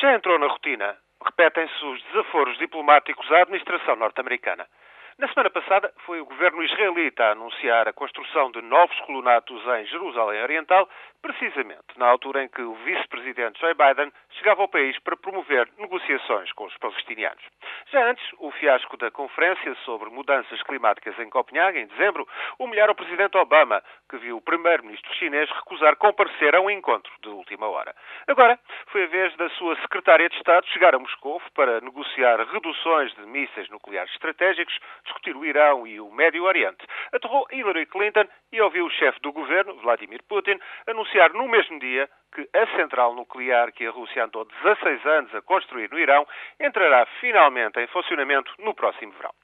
[0.00, 0.96] Já entrou na rotina.
[1.22, 4.66] Repetem-se os desaforos diplomáticos à administração norte-americana.
[5.18, 9.84] Na semana passada, foi o governo israelita a anunciar a construção de novos colonatos em
[9.84, 10.88] Jerusalém Oriental,
[11.20, 14.10] precisamente na altura em que o vice-presidente Joe Biden
[14.40, 17.42] chegava ao país para promover negociações com os palestinianos.
[17.92, 22.26] Já antes, o fiasco da conferência sobre mudanças climáticas em Copenhague, em dezembro,
[22.58, 27.28] humilhara o presidente Obama, que viu o primeiro-ministro chinês recusar comparecer a um encontro de
[27.28, 27.94] última hora.
[28.26, 33.12] Agora, foi a vez da sua secretária de Estado chegar a Moscou para negociar reduções
[33.14, 36.84] de mísseis nucleares estratégicos discutir o Irão e o Médio Oriente.
[37.12, 42.08] Aterrou Hillary Clinton e ouviu o chefe do governo, Vladimir Putin, anunciar no mesmo dia
[42.32, 46.26] que a central nuclear que a Rússia andou 16 anos a construir no Irão
[46.58, 49.34] entrará finalmente em funcionamento no próximo verão.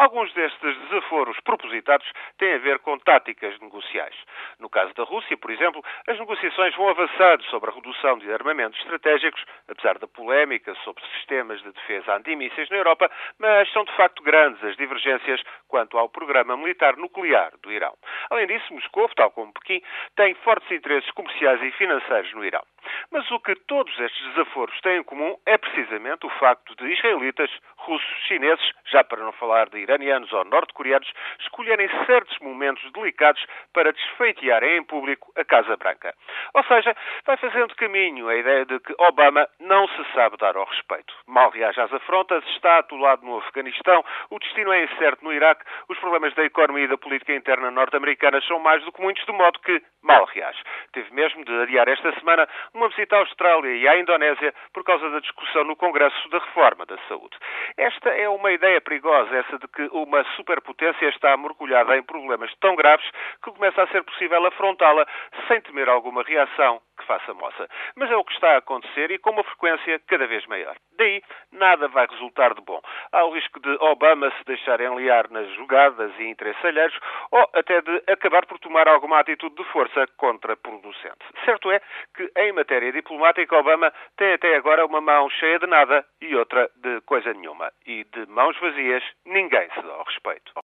[0.00, 4.16] Alguns destes desaforos propositados têm a ver com táticas negociais.
[4.58, 8.80] No caso da Rússia, por exemplo, as negociações vão avançando sobre a redução de armamentos
[8.80, 14.22] estratégicos, apesar da polémica sobre sistemas de defesa antimísseis na Europa, mas são de facto
[14.22, 17.94] grandes as divergências quanto ao programa militar nuclear do Irão.
[18.30, 19.82] Além disso, Moscou, tal como Pequim,
[20.16, 22.64] tem fortes interesses comerciais e financeiros no Irão.
[23.10, 27.50] Mas o que todos estes desaforos têm em comum é precisamente o facto de israelitas,
[27.76, 31.10] russos, chineses, já para não falar de iranianos ou norte-coreanos,
[31.40, 36.14] escolherem certos momentos delicados para desfeitearem em público a Casa Branca.
[36.54, 36.94] Ou seja,
[37.26, 41.12] vai fazendo caminho a ideia de que Obama não se sabe dar ao respeito.
[41.26, 45.98] Mal reage às afrontas, está atolado no Afeganistão, o destino é incerto no Iraque, os
[45.98, 49.58] problemas da economia e da política interna norte-americana são mais do que muitos, de modo
[49.60, 50.62] que mal reage.
[50.92, 55.08] Teve mesmo de adiar esta semana uma visita à Austrália e à Indonésia por causa
[55.10, 57.36] da discussão no Congresso da Reforma da Saúde.
[57.76, 62.74] Esta é uma ideia perigosa, essa de que uma superpotência está mergulhada em problemas tão
[62.76, 63.08] graves
[63.42, 65.06] que começa a ser possível afrontá-la
[65.48, 67.68] sem temer alguma reação que faça moça.
[67.96, 70.76] Mas é o que está a acontecer e com uma frequência cada vez maior.
[70.96, 71.22] Daí,
[71.52, 72.80] nada vai resultar de bom.
[73.12, 76.98] Há o risco de Obama se deixar enliar nas jogadas e interesses alheiros
[77.30, 81.18] ou até de acabar por tomar alguma atitude de força contraproducente.
[81.44, 81.80] Certo é
[82.14, 86.70] que, em matéria diplomática, Obama tem até agora uma mão cheia de nada e outra
[86.76, 86.89] de
[87.20, 87.72] coisa nenhuma.
[87.86, 90.52] E de mãos vazias ninguém se dá ao respeito.